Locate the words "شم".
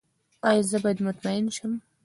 1.55-1.73